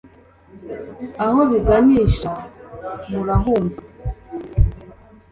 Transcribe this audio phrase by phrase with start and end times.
[1.25, 2.31] aho biganisha
[3.09, 3.81] murahumva